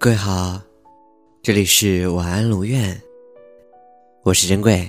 [0.00, 0.62] 各位好，
[1.42, 2.96] 这里是晚安龙院，
[4.22, 4.88] 我是珍贵。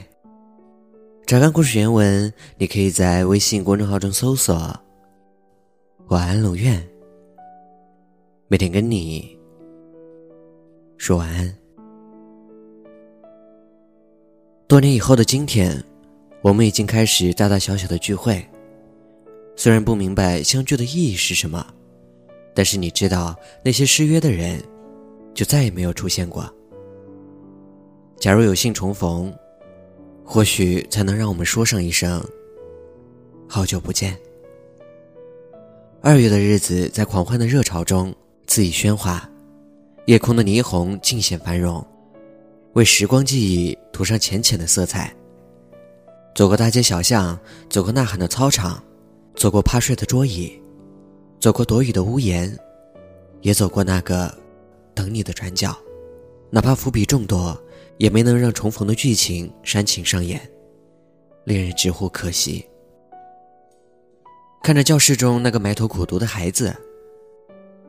[1.25, 4.55] 查看故事原文，你可以在微信公众号中搜索
[6.09, 6.87] “晚安龙院”，
[8.49, 9.35] 每天跟你
[10.99, 11.57] 说晚安。
[14.67, 15.83] 多年以后的今天，
[16.43, 18.47] 我们已经开始大大小小的聚会。
[19.55, 21.65] 虽然不明白相聚的意义是什么，
[22.53, 23.35] 但是你知道
[23.65, 24.63] 那些失约的人。
[25.39, 26.53] 就再也没有出现过。
[28.19, 29.33] 假如有幸重逢，
[30.21, 32.21] 或许才能让我们说上一声
[33.47, 34.17] “好久不见”。
[36.03, 38.13] 二月的日子在狂欢的热潮中
[38.47, 39.29] 恣意喧哗，
[40.07, 41.87] 夜空的霓虹尽显繁荣，
[42.73, 45.09] 为时光记忆涂上浅浅的色彩。
[46.35, 48.83] 走过大街小巷，走过呐喊的操场，
[49.37, 50.61] 走过趴睡的桌椅，
[51.39, 52.53] 走过躲雨的屋檐，
[53.39, 54.37] 也走过那个。
[54.99, 55.73] 等你的转角，
[56.49, 57.57] 哪怕伏笔众多，
[57.99, 60.41] 也没能让重逢的剧情煽情上演，
[61.45, 62.65] 令人直呼可惜。
[64.61, 66.75] 看着教室中那个埋头苦读的孩子，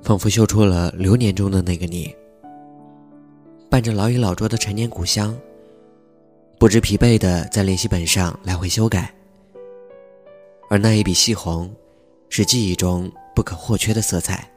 [0.02, 2.14] 仿佛嗅出了流年中的那个你。
[3.68, 5.36] 伴着老椅老桌的陈年古香，
[6.60, 9.12] 不知疲惫的在练习本上来回修改。
[10.68, 11.74] 而那一笔细红，
[12.28, 14.48] 是记忆中不可或缺的色彩。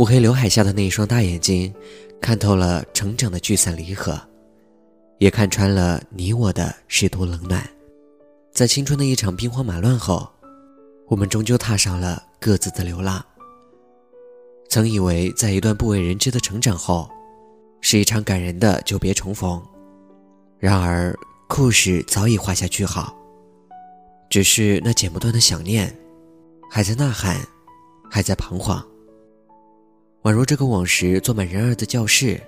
[0.00, 1.70] 乌黑刘海下的那一双大眼睛，
[2.22, 4.18] 看透了成长的聚散离合，
[5.18, 7.62] 也看穿了你我的世途冷暖。
[8.50, 10.26] 在青春的一场兵荒马乱后，
[11.06, 13.22] 我们终究踏上了各自的流浪。
[14.70, 17.06] 曾以为在一段不为人知的成长后，
[17.82, 19.62] 是一场感人的久别重逢，
[20.58, 21.14] 然而
[21.46, 23.14] 故事早已画下句号。
[24.30, 25.94] 只是那剪不断的想念，
[26.70, 27.36] 还在呐喊，
[28.10, 28.82] 还在彷徨。
[30.22, 32.38] 宛如这个往时坐满人儿的教室，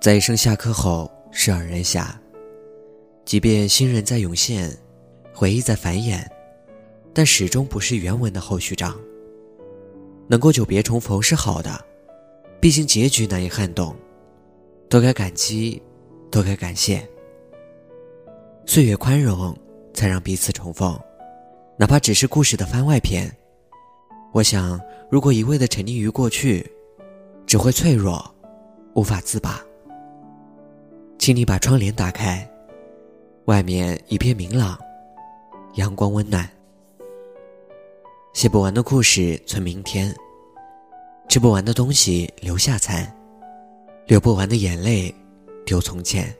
[0.00, 2.06] 在一声下课后是而人暇。
[3.24, 4.70] 即便新人在涌现，
[5.34, 6.24] 回忆在繁衍，
[7.12, 8.96] 但始终不是原文的后续章。
[10.28, 11.84] 能够久别重逢是好的，
[12.60, 13.96] 毕竟结局难以撼动，
[14.88, 15.82] 都该感激，
[16.30, 17.04] 都该感谢。
[18.66, 19.56] 岁月宽容，
[19.92, 20.96] 才让彼此重逢，
[21.76, 23.28] 哪怕只是故事的番外篇。
[24.32, 24.80] 我想，
[25.10, 26.64] 如果一味的沉溺于过去，
[27.46, 28.22] 只会脆弱，
[28.94, 29.60] 无法自拔。
[31.16, 32.48] 请你把窗帘打开，
[33.44, 34.76] 外面一片明朗，
[35.74, 36.48] 阳光温暖。
[38.34, 40.12] 写不完的故事存明天，
[41.28, 43.10] 吃不完的东西留下餐，
[44.06, 45.14] 流不完的眼泪
[45.64, 46.34] 丢从前。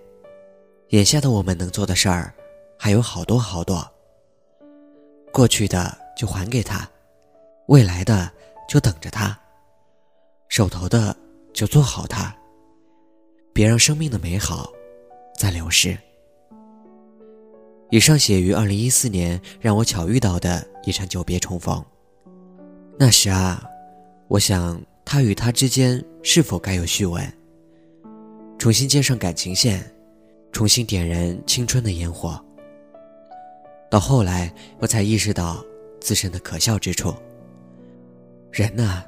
[0.89, 2.35] 眼下的我们能做的事儿
[2.77, 3.89] 还有好多好多。
[5.33, 6.89] 过去的就还给他，
[7.67, 8.29] 未来的
[8.69, 9.39] 就等着他。
[10.57, 11.15] 手头的
[11.53, 12.35] 就做好它，
[13.53, 14.73] 别让生命的美好
[15.37, 15.95] 再流逝。
[17.91, 21.85] 以上写于二零一四年，让我巧遇到的一场久别重逢。
[22.99, 23.63] 那时啊，
[24.29, 27.23] 我想他与他之间是否该有续文，
[28.57, 29.85] 重新接上感情线，
[30.53, 32.43] 重新点燃青春的烟火。
[33.91, 35.63] 到后来，我才意识到
[36.01, 37.15] 自身的可笑之处。
[38.51, 39.05] 人呐。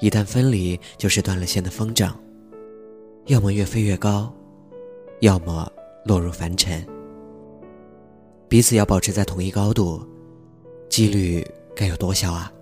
[0.00, 2.12] 一旦分离，就是断了线的风筝，
[3.26, 4.32] 要么越飞越高，
[5.20, 5.70] 要么
[6.04, 6.84] 落入凡尘。
[8.48, 10.06] 彼此要保持在同一高度，
[10.88, 12.52] 几率该有多小啊？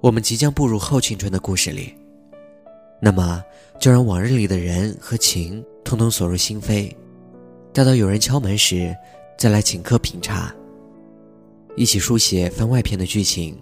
[0.00, 1.94] 我们即将步入后青春的故事里，
[3.00, 3.42] 那么
[3.78, 6.90] 就让往日里的人和情通通锁入心扉，
[7.72, 8.94] 待到有人敲门时，
[9.38, 10.54] 再来请客品茶，
[11.76, 13.56] 一起书写番外篇的剧情。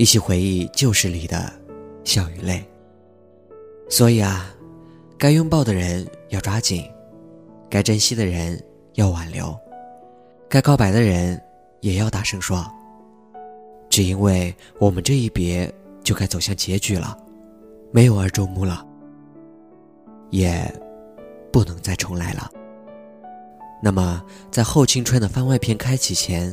[0.00, 1.52] 一起回忆旧事里的
[2.04, 2.66] 笑与泪。
[3.90, 4.50] 所以啊，
[5.18, 6.90] 该拥抱的人要抓紧，
[7.68, 8.58] 该珍惜的人
[8.94, 9.54] 要挽留，
[10.48, 11.38] 该告白的人
[11.82, 12.66] 也要大声说。
[13.90, 15.70] 只因为我们这一别
[16.02, 17.14] 就该走向结局了，
[17.92, 18.82] 没有二周目了，
[20.30, 20.64] 也
[21.52, 22.50] 不能再重来了。
[23.82, 26.50] 那么，在后青春的番外篇开启前，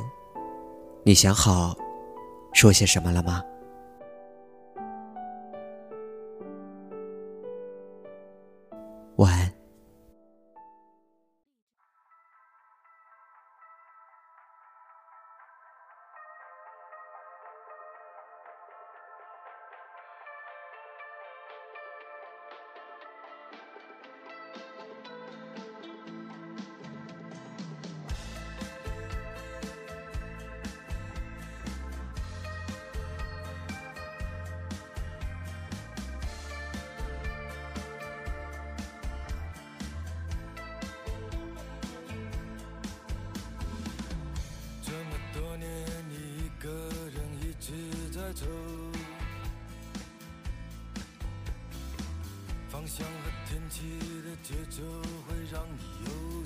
[1.06, 1.74] 你想好？
[2.58, 3.44] 说些什么了吗？
[9.18, 9.47] 晚安。
[53.70, 53.82] 起
[54.24, 54.82] 的节奏
[55.28, 56.37] 会让你忧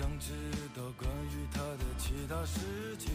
[0.00, 0.32] 想知
[0.74, 3.12] 道关于他的其他事情，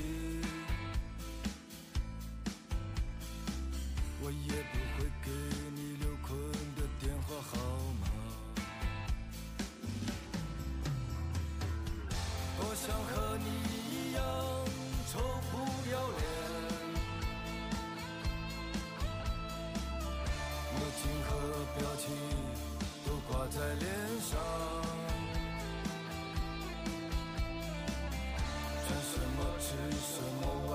[4.21, 5.31] 我也不会给
[5.73, 6.39] 你刘坤
[6.75, 7.57] 的电话号
[7.99, 8.05] 码。
[12.59, 14.21] 多想和你一样，
[15.11, 15.17] 臭
[15.51, 15.53] 不
[15.91, 16.21] 要脸。
[20.69, 21.29] 表情和
[21.79, 22.05] 表情
[23.07, 23.89] 都挂在脸
[24.21, 24.94] 上。
[29.65, 30.74] 是什么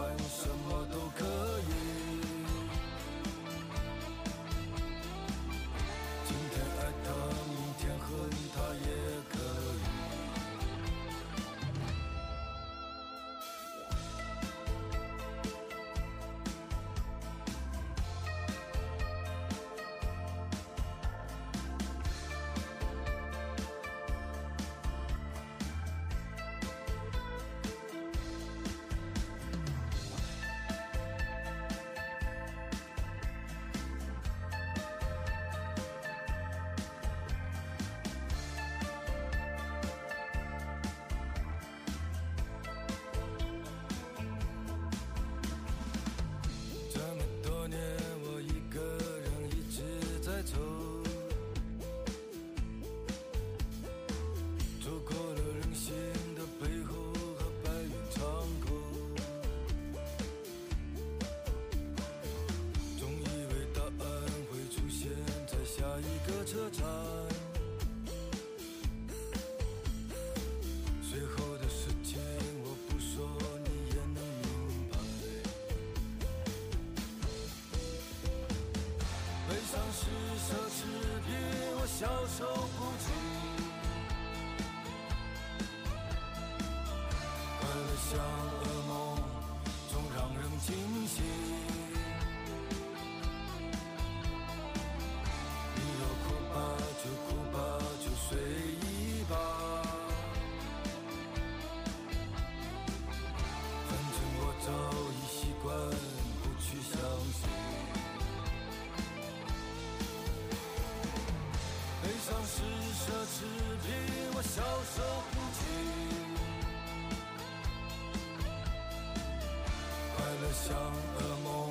[120.63, 121.71] 像噩梦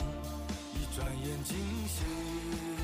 [0.74, 1.56] 一转眼惊
[1.88, 2.79] 醒。